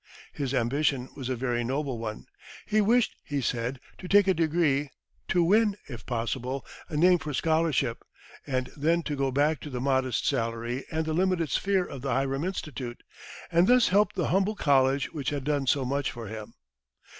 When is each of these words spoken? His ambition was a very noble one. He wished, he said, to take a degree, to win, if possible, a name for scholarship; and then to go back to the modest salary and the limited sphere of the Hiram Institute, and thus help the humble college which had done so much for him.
His 0.33 0.51
ambition 0.55 1.09
was 1.15 1.29
a 1.29 1.35
very 1.35 1.63
noble 1.63 1.99
one. 1.99 2.25
He 2.65 2.81
wished, 2.81 3.13
he 3.23 3.39
said, 3.39 3.79
to 3.99 4.07
take 4.07 4.27
a 4.27 4.33
degree, 4.33 4.89
to 5.27 5.43
win, 5.43 5.77
if 5.87 6.07
possible, 6.07 6.65
a 6.89 6.97
name 6.97 7.19
for 7.19 7.35
scholarship; 7.35 8.03
and 8.47 8.71
then 8.75 9.03
to 9.03 9.15
go 9.15 9.29
back 9.29 9.59
to 9.59 9.69
the 9.69 9.79
modest 9.79 10.25
salary 10.25 10.85
and 10.91 11.05
the 11.05 11.13
limited 11.13 11.51
sphere 11.51 11.85
of 11.85 12.01
the 12.01 12.11
Hiram 12.13 12.43
Institute, 12.43 13.03
and 13.51 13.67
thus 13.67 13.89
help 13.89 14.13
the 14.13 14.29
humble 14.29 14.55
college 14.55 15.13
which 15.13 15.29
had 15.29 15.43
done 15.43 15.67
so 15.67 15.85
much 15.85 16.09
for 16.11 16.25
him. 16.25 16.55